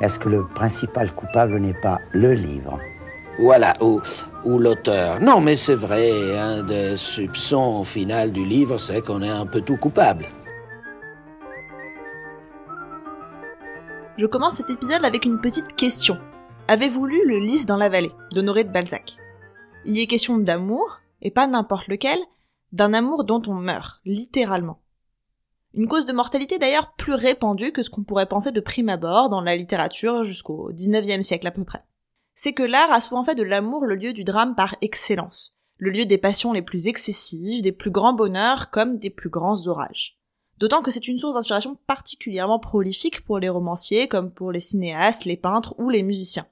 [0.00, 2.80] Est-ce que le principal coupable n'est pas le livre
[3.38, 4.00] Voilà, ou,
[4.44, 5.20] ou l'auteur.
[5.20, 9.46] Non, mais c'est vrai, un des soupçons au final du livre, c'est qu'on est un
[9.46, 10.26] peu tout coupable.
[14.16, 16.18] Je commence cet épisode avec une petite question.
[16.68, 19.18] Avez-vous lu Le Lys dans la vallée d'Honoré de Balzac?
[19.86, 22.18] Il y est question d'amour, et pas n'importe lequel,
[22.72, 24.82] d'un amour dont on meurt, littéralement.
[25.72, 29.30] Une cause de mortalité d'ailleurs plus répandue que ce qu'on pourrait penser de prime abord
[29.30, 31.82] dans la littérature jusqu'au 19e siècle à peu près.
[32.34, 35.90] C'est que l'art a souvent fait de l'amour le lieu du drame par excellence, le
[35.90, 40.18] lieu des passions les plus excessives, des plus grands bonheurs comme des plus grands orages.
[40.58, 45.24] D'autant que c'est une source d'inspiration particulièrement prolifique pour les romanciers comme pour les cinéastes,
[45.24, 46.46] les peintres ou les musiciens.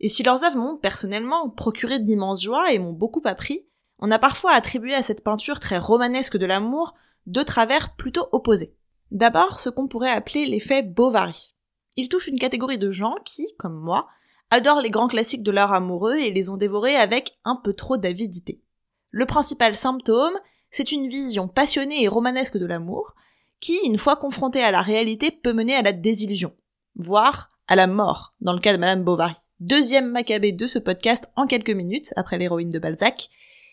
[0.00, 3.66] Et si leurs œuvres m'ont personnellement procuré d'immenses joies et m'ont beaucoup appris,
[3.98, 6.94] on a parfois attribué à cette peinture très romanesque de l'amour
[7.26, 8.74] deux travers plutôt opposés.
[9.10, 11.54] D'abord, ce qu'on pourrait appeler l'effet Bovary.
[11.96, 14.08] Il touche une catégorie de gens qui, comme moi,
[14.50, 17.96] adorent les grands classiques de l'art amoureux et les ont dévorés avec un peu trop
[17.96, 18.62] d'avidité.
[19.10, 20.38] Le principal symptôme,
[20.70, 23.14] c'est une vision passionnée et romanesque de l'amour,
[23.60, 26.54] qui, une fois confrontée à la réalité, peut mener à la désillusion,
[26.94, 29.34] voire à la mort, dans le cas de Madame Bovary.
[29.60, 33.28] Deuxième macabée de ce podcast en quelques minutes, après l'héroïne de Balzac.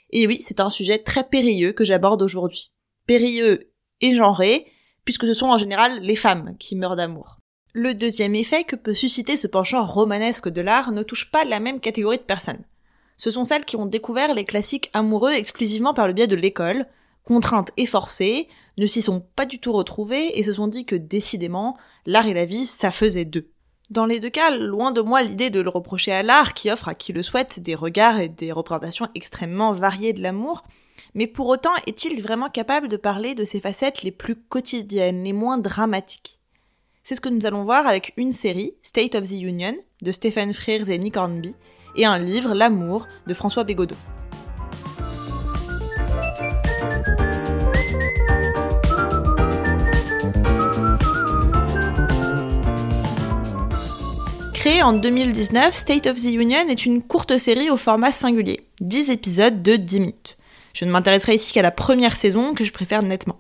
[0.10, 2.72] Et oui, c'est un sujet très périlleux que j'aborde aujourd'hui
[3.06, 4.66] périlleux et genré,
[5.04, 7.38] puisque ce sont en général les femmes qui meurent d'amour.
[7.74, 11.60] Le deuxième effet que peut susciter ce penchant romanesque de l'art ne touche pas la
[11.60, 12.66] même catégorie de personnes.
[13.18, 16.88] Ce sont celles qui ont découvert les classiques amoureux exclusivement par le biais de l'école,
[17.24, 20.96] contraintes et forcées, ne s'y sont pas du tout retrouvées et se sont dit que
[20.96, 23.52] décidément, l'art et la vie, ça faisait d'eux.
[23.92, 26.88] Dans les deux cas, loin de moi l'idée de le reprocher à l'art qui offre
[26.88, 30.64] à qui le souhaite des regards et des représentations extrêmement variées de l'amour,
[31.14, 35.34] mais pour autant, est-il vraiment capable de parler de ses facettes les plus quotidiennes, les
[35.34, 36.40] moins dramatiques?
[37.04, 40.52] C'est ce que nous allons voir avec une série, State of the Union, de Stephen
[40.54, 41.54] Frears et Nick Hornby,
[41.96, 43.96] et un livre, L'amour, de François Bégodeau.
[54.84, 59.64] En 2019, State of the Union est une courte série au format singulier, 10 épisodes
[59.64, 60.38] de 10 minutes.
[60.74, 63.40] Je ne m'intéresserai ici qu'à la première saison que je préfère nettement.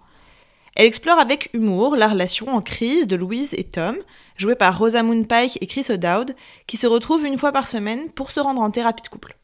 [0.76, 3.98] Elle explore avec humour la relation en crise de Louise et Tom,
[4.38, 6.36] joués par Rosamund Pike et Chris O'Dowd,
[6.66, 9.38] qui se retrouvent une fois par semaine pour se rendre en thérapie de couple.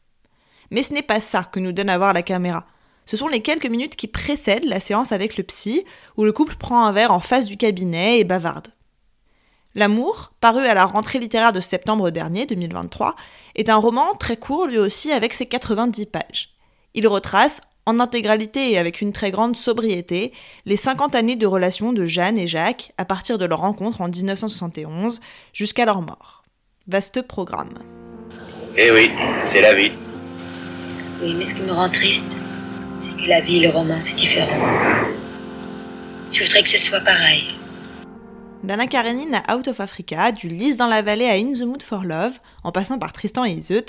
[0.70, 2.66] Mais ce n'est pas ça que nous donne à voir la caméra.
[3.06, 5.84] Ce sont les quelques minutes qui précèdent la séance avec le psy,
[6.16, 8.68] où le couple prend un verre en face du cabinet et bavarde.
[9.74, 13.16] L'amour, paru à la rentrée littéraire de septembre dernier, 2023,
[13.54, 16.50] est un roman très court lui aussi avec ses 90 pages.
[16.94, 20.32] Il retrace en intégralité et avec une très grande sobriété,
[20.66, 24.08] les 50 années de relation de Jeanne et Jacques à partir de leur rencontre en
[24.08, 25.20] 1971
[25.52, 26.44] jusqu'à leur mort.
[26.86, 27.74] Vaste programme.
[28.76, 29.10] Eh oui,
[29.40, 29.92] c'est la vie.
[31.22, 32.36] Oui, mais ce qui me rend triste,
[33.00, 34.58] c'est que la vie et le roman, c'est différent.
[36.30, 37.61] Je voudrais que ce soit pareil.
[38.62, 41.82] D'Anna Karenine à Out of Africa, du Lys dans la vallée à In the Mood
[41.82, 43.86] for Love, en passant par Tristan et Iseut,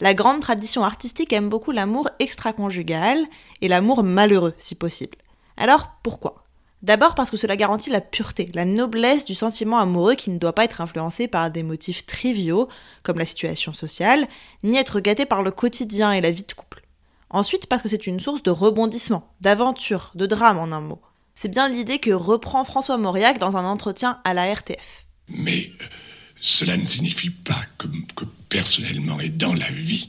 [0.00, 3.18] la grande tradition artistique aime beaucoup l'amour extra-conjugal
[3.60, 5.18] et l'amour malheureux, si possible.
[5.58, 6.44] Alors pourquoi?
[6.80, 10.54] D'abord parce que cela garantit la pureté, la noblesse du sentiment amoureux qui ne doit
[10.54, 12.68] pas être influencé par des motifs triviaux,
[13.02, 14.26] comme la situation sociale,
[14.62, 16.82] ni être gâté par le quotidien et la vie de couple.
[17.28, 21.00] Ensuite parce que c'est une source de rebondissement, d'aventure, de drame en un mot.
[21.34, 25.06] C'est bien l'idée que reprend François Mauriac dans un entretien à la RTF.
[25.28, 25.84] Mais euh,
[26.40, 27.88] cela ne signifie pas que,
[28.48, 30.08] personnellement et dans la vie,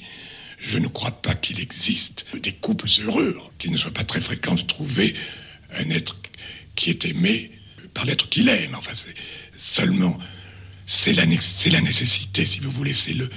[0.59, 4.53] je ne crois pas qu'il existe des couples heureux, qu'il ne soit pas très fréquent
[4.53, 5.13] de trouver
[5.75, 6.15] un être
[6.75, 7.51] qui est aimé
[7.95, 8.75] par l'être qu'il aime.
[8.75, 8.91] Enfin,
[9.57, 10.17] seulement,
[10.85, 13.29] c'est la, la nécessité, si vous voulez, c'est le,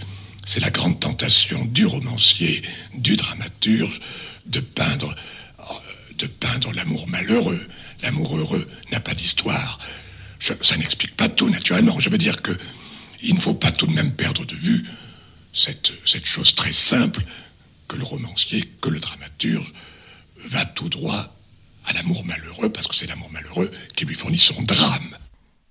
[0.45, 2.63] c'est la grande tentation du romancier,
[2.95, 4.01] du dramaturge,
[4.47, 5.15] de peindre,
[7.21, 7.61] malheureux.
[8.03, 9.79] L'amour heureux n'a pas d'histoire.
[10.39, 11.99] ça n'explique pas tout, naturellement.
[11.99, 12.57] Je veux dire que
[13.23, 14.85] il ne faut pas tout de même perdre de vue
[15.53, 17.23] cette, cette chose très simple
[17.89, 19.73] que le romancier, que le dramaturge
[20.45, 21.35] va tout droit
[21.87, 25.17] à l'amour malheureux, parce que c'est l'amour malheureux qui lui fournit son drame.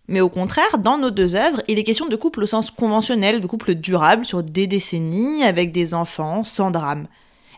[0.09, 3.39] Mais au contraire, dans nos deux œuvres, il est question de couple au sens conventionnel,
[3.39, 7.07] de couple durable sur des décennies, avec des enfants, sans drame.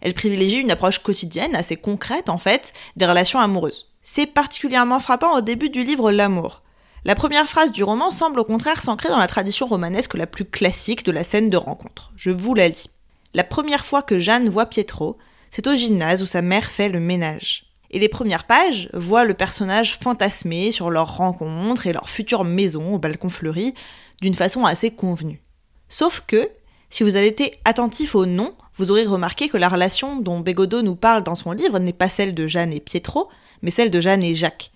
[0.01, 3.87] Elle privilégie une approche quotidienne, assez concrète en fait, des relations amoureuses.
[4.01, 6.63] C'est particulièrement frappant au début du livre L'amour.
[7.05, 10.45] La première phrase du roman semble au contraire s'ancrer dans la tradition romanesque la plus
[10.45, 12.11] classique de la scène de rencontre.
[12.15, 12.89] Je vous la lis.
[13.33, 15.17] La première fois que Jeanne voit Pietro,
[15.49, 17.65] c'est au gymnase où sa mère fait le ménage.
[17.91, 22.95] Et les premières pages voient le personnage fantasmer sur leur rencontre et leur future maison
[22.95, 23.73] au balcon fleuri
[24.21, 25.41] d'une façon assez convenue.
[25.87, 26.49] Sauf que,
[26.89, 30.81] si vous avez été attentif au nom, vous aurez remarqué que la relation dont Bégodeau
[30.81, 33.29] nous parle dans son livre n'est pas celle de Jeanne et Pietro,
[33.61, 34.71] mais celle de Jeanne et Jacques.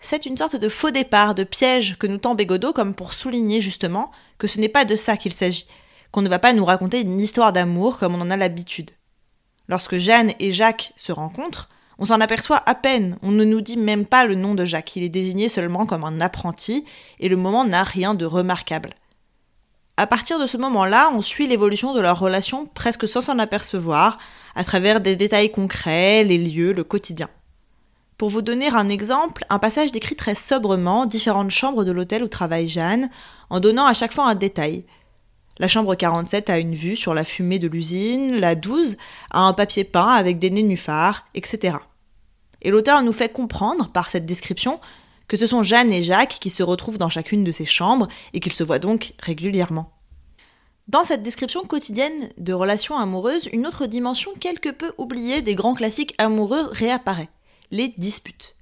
[0.00, 3.62] C'est une sorte de faux départ, de piège que nous tend Bégodeau comme pour souligner
[3.62, 5.66] justement que ce n'est pas de ça qu'il s'agit,
[6.12, 8.90] qu'on ne va pas nous raconter une histoire d'amour comme on en a l'habitude.
[9.66, 13.78] Lorsque Jeanne et Jacques se rencontrent, on s'en aperçoit à peine, on ne nous dit
[13.78, 16.84] même pas le nom de Jacques, il est désigné seulement comme un apprenti,
[17.18, 18.94] et le moment n'a rien de remarquable.
[19.98, 24.18] À partir de ce moment-là, on suit l'évolution de leur relation presque sans s'en apercevoir,
[24.54, 27.28] à travers des détails concrets, les lieux, le quotidien.
[28.16, 32.28] Pour vous donner un exemple, un passage décrit très sobrement différentes chambres de l'hôtel où
[32.28, 33.10] travaille Jeanne,
[33.50, 34.84] en donnant à chaque fois un détail.
[35.58, 38.98] La chambre 47 a une vue sur la fumée de l'usine, la 12
[39.32, 41.76] a un papier peint avec des nénuphars, etc.
[42.62, 44.78] Et l'auteur nous fait comprendre, par cette description,
[45.28, 48.40] que ce sont Jeanne et Jacques qui se retrouvent dans chacune de ces chambres et
[48.40, 49.92] qu'ils se voient donc régulièrement.
[50.88, 55.74] Dans cette description quotidienne de relations amoureuses, une autre dimension quelque peu oubliée des grands
[55.74, 57.28] classiques amoureux réapparaît,
[57.70, 58.56] les disputes.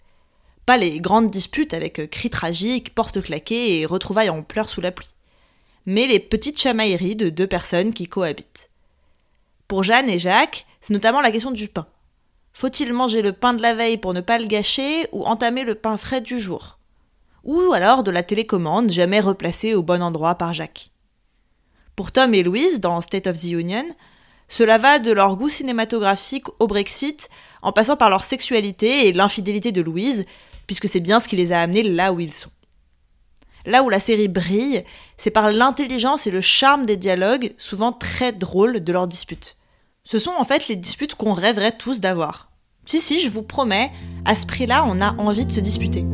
[0.66, 4.90] Pas les grandes disputes avec cris tragiques, portes claquées et retrouvailles en pleurs sous la
[4.90, 5.14] pluie,
[5.86, 8.70] mais les petites chamailleries de deux personnes qui cohabitent.
[9.68, 11.86] Pour Jeanne et Jacques, c'est notamment la question du pain.
[12.58, 15.74] Faut-il manger le pain de la veille pour ne pas le gâcher ou entamer le
[15.74, 16.78] pain frais du jour?
[17.44, 20.90] Ou alors de la télécommande jamais replacée au bon endroit par Jacques.
[21.96, 23.84] Pour Tom et Louise, dans State of the Union,
[24.48, 27.28] cela va de leur goût cinématographique au Brexit,
[27.60, 30.24] en passant par leur sexualité et l'infidélité de Louise,
[30.66, 32.52] puisque c'est bien ce qui les a amenés là où ils sont.
[33.66, 34.82] Là où la série brille,
[35.18, 39.55] c'est par l'intelligence et le charme des dialogues, souvent très drôles, de leurs disputes.
[40.06, 42.48] Ce sont en fait les disputes qu'on rêverait tous d'avoir.
[42.84, 43.90] Si, si, je vous promets,
[44.24, 46.06] à ce prix-là, on a envie de se disputer.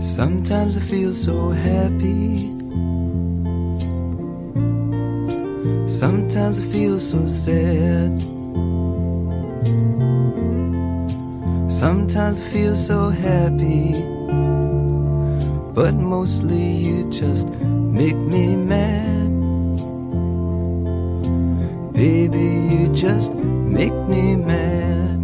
[0.00, 2.36] Sometimes I feel so happy.
[5.86, 8.20] Sometimes I feel so sad.
[11.70, 13.94] Sometimes I feel so happy.
[15.72, 19.29] But mostly you just make me mad.
[22.00, 25.20] Baby, just make me mad.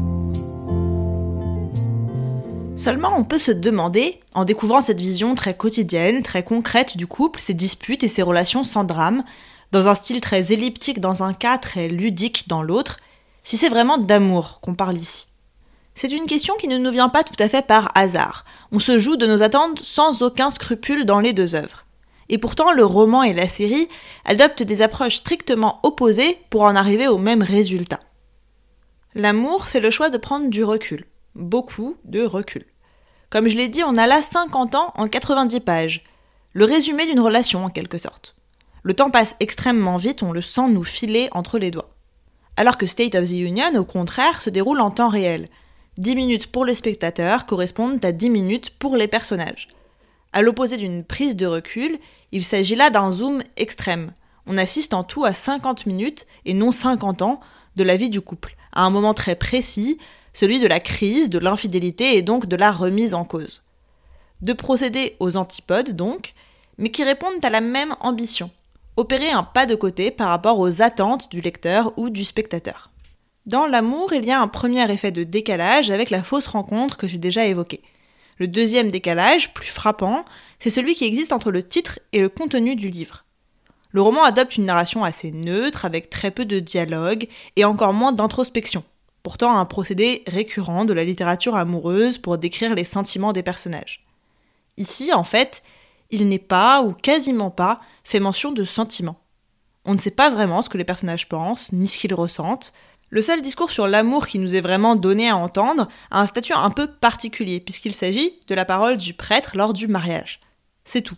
[2.76, 7.40] Seulement, on peut se demander, en découvrant cette vision très quotidienne, très concrète du couple,
[7.40, 9.24] ses disputes et ses relations sans drame,
[9.72, 12.98] dans un style très elliptique dans un cas, très ludique dans l'autre,
[13.42, 15.28] si c'est vraiment d'amour qu'on parle ici.
[15.94, 18.44] C'est une question qui ne nous vient pas tout à fait par hasard.
[18.70, 21.85] On se joue de nos attentes sans aucun scrupule dans les deux œuvres.
[22.28, 23.88] Et pourtant, le roman et la série
[24.24, 28.00] adoptent des approches strictement opposées pour en arriver au même résultat.
[29.14, 32.66] L'amour fait le choix de prendre du recul, beaucoup de recul.
[33.30, 36.04] Comme je l'ai dit, on a là 50 ans en 90 pages,
[36.52, 38.34] le résumé d'une relation en quelque sorte.
[38.82, 41.90] Le temps passe extrêmement vite, on le sent nous filer entre les doigts.
[42.56, 45.48] Alors que State of the Union, au contraire, se déroule en temps réel.
[45.98, 49.68] 10 minutes pour le spectateur correspondent à 10 minutes pour les personnages.
[50.32, 51.98] À l'opposé d'une prise de recul,
[52.32, 54.12] il s'agit là d'un zoom extrême.
[54.46, 57.40] On assiste en tout à 50 minutes, et non 50 ans,
[57.76, 59.98] de la vie du couple, à un moment très précis,
[60.32, 63.62] celui de la crise, de l'infidélité et donc de la remise en cause.
[64.42, 66.34] De procéder aux antipodes donc,
[66.78, 68.50] mais qui répondent à la même ambition,
[68.96, 72.90] opérer un pas de côté par rapport aux attentes du lecteur ou du spectateur.
[73.46, 77.06] Dans l'amour, il y a un premier effet de décalage avec la fausse rencontre que
[77.06, 77.80] j'ai déjà évoquée.
[78.38, 80.24] Le deuxième décalage, plus frappant,
[80.58, 83.24] c'est celui qui existe entre le titre et le contenu du livre.
[83.90, 88.12] Le roman adopte une narration assez neutre, avec très peu de dialogue et encore moins
[88.12, 88.84] d'introspection,
[89.22, 94.04] pourtant un procédé récurrent de la littérature amoureuse pour décrire les sentiments des personnages.
[94.76, 95.62] Ici, en fait,
[96.10, 99.18] il n'est pas, ou quasiment pas, fait mention de sentiments.
[99.86, 102.74] On ne sait pas vraiment ce que les personnages pensent, ni ce qu'ils ressentent,
[103.08, 106.54] le seul discours sur l'amour qui nous est vraiment donné à entendre a un statut
[106.54, 110.40] un peu particulier, puisqu'il s'agit de la parole du prêtre lors du mariage.
[110.84, 111.16] C'est tout.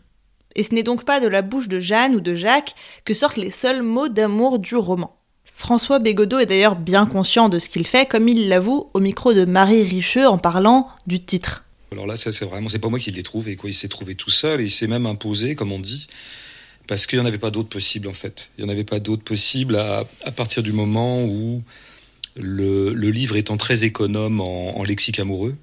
[0.54, 3.36] Et ce n'est donc pas de la bouche de Jeanne ou de Jacques que sortent
[3.36, 5.16] les seuls mots d'amour du roman.
[5.44, 9.34] François Bégodeau est d'ailleurs bien conscient de ce qu'il fait, comme il l'avoue au micro
[9.34, 11.64] de Marie Richeux en parlant du titre.
[11.90, 13.70] Alors là, c'est vraiment, c'est pas moi qui l'ai trouvé, quoi.
[13.70, 16.06] Il s'est trouvé tout seul et il s'est même imposé, comme on dit,
[16.88, 18.50] parce qu'il n'y en avait pas d'autres possibles en fait.
[18.58, 20.04] Il n'y en avait pas d'autres possibles à,
[20.34, 21.62] partir du moment où
[22.34, 25.54] le, livre étant très économe en, lexique amoureux,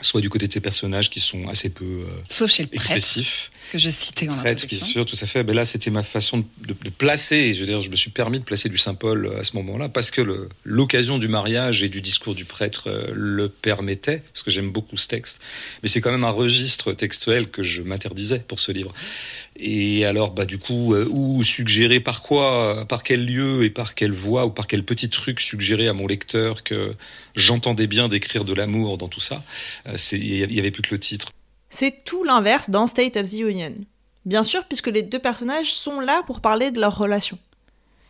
[0.00, 2.92] soit du côté de ces personnages qui sont assez peu euh, Sauf chez le prêtre,
[2.92, 3.50] expressifs.
[3.72, 5.42] que je citais en Prêtre, qui est sûr, tout à fait.
[5.42, 7.54] Ben là, c'était ma façon de, de placer.
[7.54, 10.10] Je veux dire, je me suis permis de placer du Saint-Paul à ce moment-là parce
[10.10, 14.70] que l'occasion du mariage et du discours du prêtre euh, le permettait, parce que j'aime
[14.70, 15.40] beaucoup ce texte.
[15.82, 18.94] Mais c'est quand même un registre textuel que je m'interdisais pour ce livre.
[19.60, 23.96] Et alors, bah, du coup, euh, où suggérer par quoi, par quel lieu et par
[23.96, 26.94] quelle voie ou par quel petit truc suggérer à mon lecteur que
[27.34, 29.42] j'entendais bien décrire de l'amour dans tout ça.
[29.88, 31.28] Euh, Il n'y avait plus que le titre.
[31.70, 33.74] C'est tout l'inverse dans State of the Union.
[34.24, 37.38] Bien sûr, puisque les deux personnages sont là pour parler de leur relation.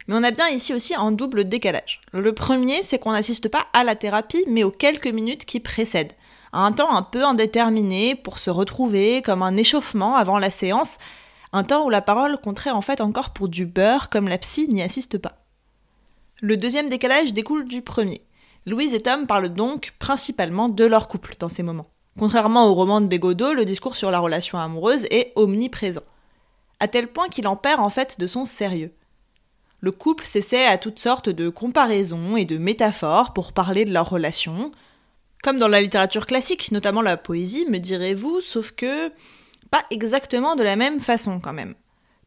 [0.07, 2.01] Mais on a bien ici aussi un double décalage.
[2.13, 6.15] Le premier, c'est qu'on n'assiste pas à la thérapie, mais aux quelques minutes qui précèdent.
[6.53, 10.97] À un temps un peu indéterminé pour se retrouver, comme un échauffement avant la séance,
[11.53, 14.67] un temps où la parole compterait en fait encore pour du beurre, comme la psy
[14.69, 15.37] n'y assiste pas.
[16.41, 18.23] Le deuxième décalage découle du premier.
[18.69, 21.89] Louise et Tom parlent donc principalement de leur couple dans ces moments.
[22.19, 26.03] Contrairement au roman de Bégodeau, le discours sur la relation amoureuse est omniprésent.
[26.79, 28.93] À tel point qu'il en perd en fait de son sérieux.
[29.81, 34.11] Le couple s'essaie à toutes sortes de comparaisons et de métaphores pour parler de leur
[34.11, 34.71] relation.
[35.43, 39.11] Comme dans la littérature classique, notamment la poésie, me direz-vous, sauf que
[39.71, 41.75] pas exactement de la même façon quand même.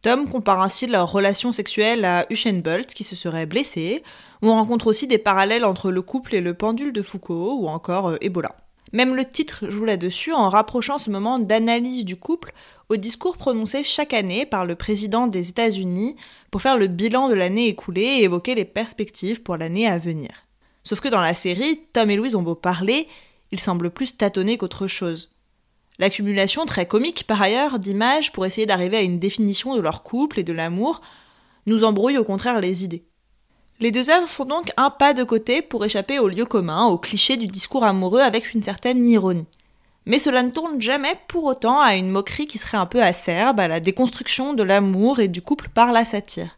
[0.02, 2.62] Tom compare ainsi leur relation sexuelle à Usain
[2.96, 4.04] qui se serait blessé,
[4.42, 8.10] on rencontre aussi des parallèles entre le couple et le pendule de Foucault, ou encore
[8.10, 8.56] euh, Ebola.
[8.94, 12.52] Même le titre joue là-dessus en rapprochant ce moment d'analyse du couple
[12.90, 16.16] au discours prononcé chaque année par le président des États-Unis
[16.50, 20.32] pour faire le bilan de l'année écoulée et évoquer les perspectives pour l'année à venir.
[20.84, 23.08] Sauf que dans la série, Tom et Louise ont beau parler,
[23.52, 25.36] ils semblent plus tâtonner qu'autre chose.
[26.00, 30.40] L'accumulation très comique par ailleurs d'images pour essayer d'arriver à une définition de leur couple
[30.40, 31.02] et de l'amour
[31.68, 33.06] nous embrouille au contraire les idées.
[33.80, 36.98] Les deux œuvres font donc un pas de côté pour échapper au lieu commun, au
[36.98, 39.48] cliché du discours amoureux avec une certaine ironie.
[40.06, 43.60] Mais cela ne tourne jamais pour autant à une moquerie qui serait un peu acerbe,
[43.60, 46.58] à la déconstruction de l'amour et du couple par la satire.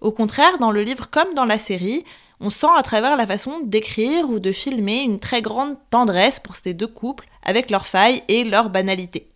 [0.00, 2.04] Au contraire, dans le livre comme dans la série,
[2.44, 6.56] on sent à travers la façon d'écrire ou de filmer une très grande tendresse pour
[6.56, 9.30] ces deux couples, avec leurs failles et leurs banalités.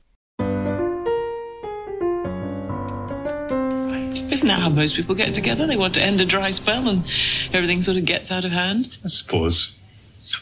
[4.31, 5.67] Isn't that how most people get together?
[5.67, 7.03] They want to end a dry spell and
[7.55, 8.99] everything sort of gets out of hand.
[9.03, 9.79] I suppose.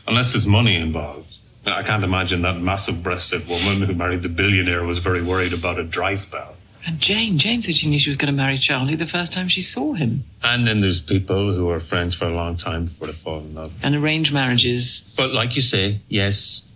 [0.09, 1.39] Unless there's money involved.
[1.65, 5.79] I can't imagine that massive breasted woman who married the billionaire was very worried about
[5.79, 6.56] a dry spell.
[6.87, 9.49] And Jane, Jane said she knew she was going to marry Charlie the first time
[9.49, 10.25] she saw him.
[10.45, 13.55] And then there's people who are friends for a long time before they fall in
[13.57, 13.75] love.
[13.83, 15.13] And arranged marriages.
[15.17, 16.71] But like you say, yes,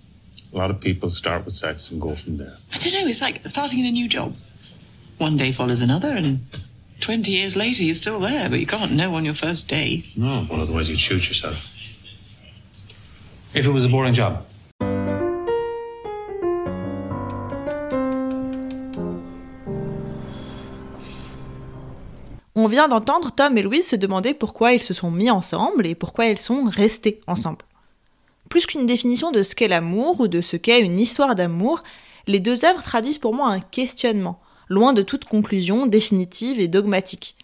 [0.53, 2.57] a lot of people start with sex and go from there.
[2.75, 4.35] I don't know, it's like starting in a new job.
[5.19, 6.41] One day follows another, and
[6.99, 10.03] 20 years later you're still there, but you can't know on your first day.
[10.17, 11.73] No, well, otherwise you'd shoot yourself.
[13.55, 14.45] If it was a boring job.
[22.71, 26.27] Vient d'entendre Tom et Louise se demander pourquoi ils se sont mis ensemble et pourquoi
[26.27, 27.65] ils sont restés ensemble.
[28.49, 31.83] Plus qu'une définition de ce qu'est l'amour ou de ce qu'est une histoire d'amour,
[32.27, 37.37] les deux œuvres traduisent pour moi un questionnement, loin de toute conclusion définitive et dogmatique.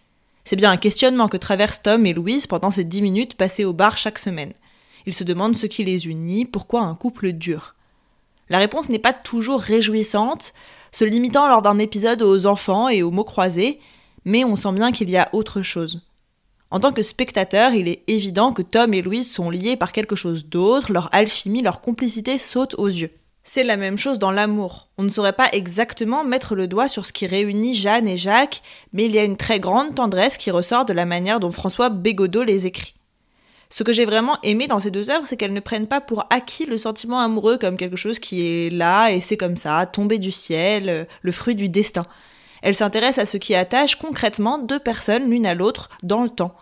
[0.45, 3.73] C'est bien un questionnement que traversent Tom et Louise pendant ces dix minutes passées au
[3.73, 4.53] bar chaque semaine.
[5.07, 7.75] Ils se demandent ce qui les unit, pourquoi un couple dure.
[8.49, 10.55] La réponse n'est pas toujours réjouissante,
[10.93, 13.81] se limitant lors d'un épisode aux enfants et aux mots croisés,
[14.27, 16.03] mais on sent bien qu'il y a autre chose.
[16.71, 20.17] En tant que spectateur, il est évident que Tom et Louise sont liés par quelque
[20.17, 23.13] chose d'autre, leur alchimie, leur complicité saute aux yeux.
[23.45, 24.89] C'est la même chose dans l'amour.
[24.99, 28.63] On ne saurait pas exactement mettre le doigt sur ce qui réunit Jeanne et Jacques,
[28.93, 31.89] mais il y a une très grande tendresse qui ressort de la manière dont François
[31.89, 32.97] Bégodeau les écrit.
[33.71, 36.27] Ce que j'ai vraiment aimé dans ces deux œuvres, c'est qu'elles ne prennent pas pour
[36.31, 40.19] acquis le sentiment amoureux comme quelque chose qui est là et c'est comme ça, tombé
[40.19, 42.07] du ciel, euh, le fruit du destin.
[42.67, 46.57] Elles s'intéressent à ce qui attache concrètement deux personnes l'une à l'autre dans le temps.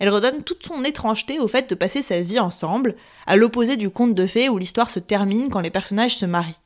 [0.00, 2.94] Elle redonne toute son étrangeté au fait de passer sa vie ensemble,
[3.26, 6.58] à l'opposé du conte de fées où l'histoire se termine quand les personnages se marient.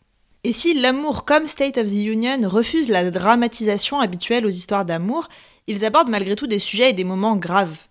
[0.45, 5.28] Et si l'amour comme State of the Union refuse la dramatisation habituelle aux histoires d'amour,
[5.66, 7.88] ils abordent malgré tout des sujets et des moments graves.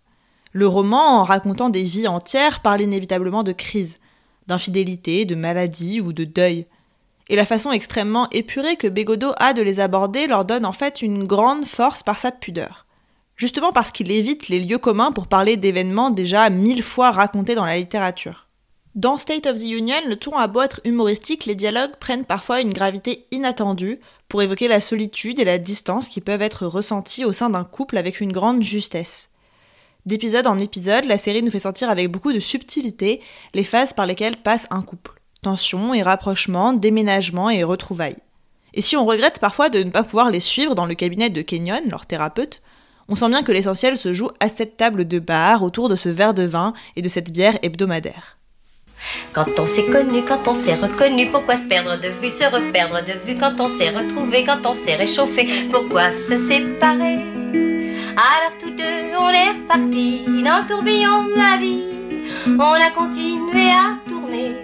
[0.53, 3.99] Le roman, en racontant des vies entières, parle inévitablement de crise,
[4.47, 6.67] d'infidélité, de maladie ou de deuil.
[7.27, 11.01] Et la façon extrêmement épurée que Bégodeau a de les aborder leur donne en fait
[11.01, 12.86] une grande force par sa pudeur.
[13.36, 17.65] Justement parce qu'il évite les lieux communs pour parler d'événements déjà mille fois racontés dans
[17.65, 18.48] la littérature.
[18.96, 22.72] Dans State of the Union, le ton a beau humoristique, les dialogues prennent parfois une
[22.72, 27.50] gravité inattendue pour évoquer la solitude et la distance qui peuvent être ressenties au sein
[27.50, 29.32] d'un couple avec une grande justesse.
[30.05, 33.20] D'épisode en épisode, la série nous fait sentir avec beaucoup de subtilité
[33.53, 35.20] les phases par lesquelles passe un couple.
[35.45, 38.17] Tensions et rapprochements, déménagements et retrouvailles.
[38.73, 41.41] Et si on regrette parfois de ne pas pouvoir les suivre dans le cabinet de
[41.41, 42.61] Kenyon, leur thérapeute,
[43.07, 46.09] on sent bien que l'essentiel se joue à cette table de bar autour de ce
[46.09, 48.37] verre de vin et de cette bière hebdomadaire.
[49.33, 53.05] Quand on s'est connu, quand on s'est reconnu, pourquoi se perdre de vue, se reperdre
[53.05, 53.37] de vue?
[53.39, 57.19] Quand on s'est retrouvé, quand on s'est réchauffé, pourquoi se séparer?
[58.17, 61.83] Alors tous deux on est repartis dans le tourbillon de la vie,
[62.47, 64.55] on a continué à tourner,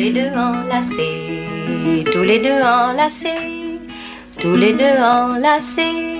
[0.00, 1.44] les deux enlacés,
[2.10, 3.78] tous les deux enlacés,
[4.40, 6.16] tous les deux enlacés.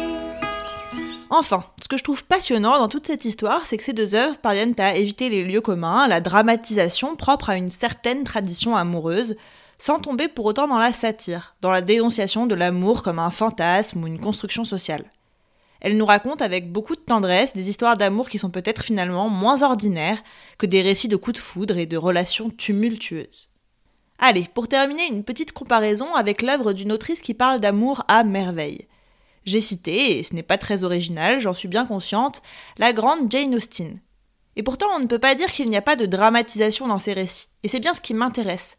[1.31, 4.37] Enfin, ce que je trouve passionnant dans toute cette histoire, c'est que ces deux œuvres
[4.37, 9.37] parviennent à éviter les lieux communs, la dramatisation propre à une certaine tradition amoureuse,
[9.79, 14.05] sans tomber pour autant dans la satire, dans la dénonciation de l'amour comme un fantasme
[14.05, 15.07] ou une construction sociale.
[15.81, 19.63] Elles nous racontent avec beaucoup de tendresse des histoires d'amour qui sont peut-être finalement moins
[19.63, 20.23] ordinaires
[20.59, 23.50] que des récits de coups de foudre et de relations tumultueuses.
[24.23, 28.87] Allez, pour terminer, une petite comparaison avec l'œuvre d'une autrice qui parle d'amour à merveille.
[29.47, 32.43] J'ai cité, et ce n'est pas très original, j'en suis bien consciente,
[32.77, 33.99] la grande Jane Austen.
[34.57, 37.15] Et pourtant, on ne peut pas dire qu'il n'y a pas de dramatisation dans ses
[37.15, 38.77] récits, et c'est bien ce qui m'intéresse.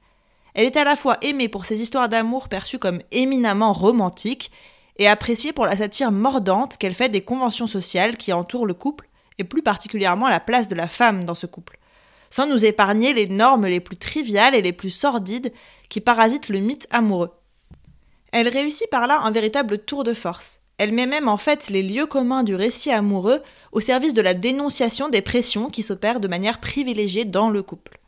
[0.54, 4.52] Elle est à la fois aimée pour ses histoires d'amour perçues comme éminemment romantiques,
[4.98, 9.10] et appréciée pour la satire mordante qu'elle fait des conventions sociales qui entourent le couple,
[9.40, 11.80] et plus particulièrement la place de la femme dans ce couple,
[12.32, 15.54] sans nous épargner les normes les plus triviales et les plus sordides
[15.90, 17.30] qui parasitent le mythe amoureux.
[18.32, 20.62] Elle réussit par là un véritable tour de force.
[20.78, 24.34] Elle met même en fait les lieux communs du récit amoureux au service de la
[24.34, 28.00] dénonciation des pressions qui s'opèrent de manière privilégiée dans le couple.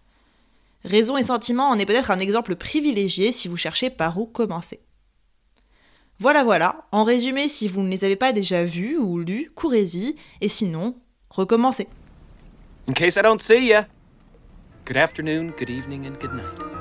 [0.86, 4.80] Raison et sentiment en est peut-être un exemple privilégié si vous cherchez par où commencer.
[6.20, 10.16] Voilà voilà, en résumé, si vous ne les avez pas déjà vus ou lus, courez-y,
[10.42, 10.96] et sinon,
[11.30, 11.88] recommencez.
[12.88, 13.88] In case I don't see ya,
[14.86, 16.73] good afternoon, good evening, and good night.